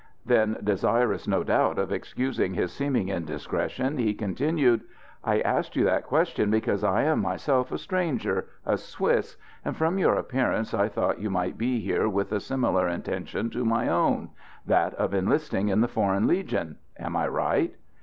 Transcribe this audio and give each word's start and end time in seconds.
Then 0.25 0.57
desirous, 0.63 1.27
no 1.27 1.43
doubt, 1.43 1.77
of 1.77 1.91
excusing 1.91 2.55
his 2.55 2.71
seeming 2.73 3.09
indiscretion, 3.09 3.99
he 3.99 4.15
continued: 4.15 4.81
"I 5.23 5.41
asked 5.41 5.75
you 5.75 5.83
that 5.83 6.07
question 6.07 6.49
because 6.49 6.83
I 6.83 7.03
am 7.03 7.19
myself 7.19 7.71
a 7.71 7.77
stranger 7.77 8.47
a 8.65 8.79
Swiss 8.79 9.37
and 9.63 9.77
from 9.77 9.99
your 9.99 10.15
appearance 10.15 10.73
I 10.73 10.87
thought 10.87 11.19
you 11.21 11.29
might 11.29 11.55
be 11.55 11.81
here 11.81 12.09
with 12.09 12.31
a 12.31 12.39
similar 12.39 12.87
intention 12.87 13.51
to 13.51 13.63
my 13.63 13.89
own: 13.89 14.29
that 14.65 14.95
of 14.95 15.13
enlisting 15.13 15.69
in 15.69 15.81
the 15.81 15.87
Foreign 15.87 16.25
Legion. 16.25 16.77
Am 16.97 17.15
I 17.15 17.27
right?" 17.27 17.75